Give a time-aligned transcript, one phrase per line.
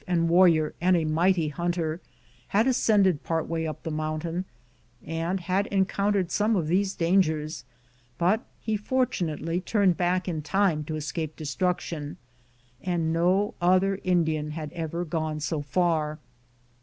[0.07, 2.01] 1870 and warrior, and a mighty hunter,
[2.47, 4.45] had ascended part way up the mountain,
[5.05, 7.63] and had encountered some of these dangers,
[8.17, 12.17] but he fortunately turned back in time to escape destruction;
[12.81, 16.17] and no other Indian had ever gone so far.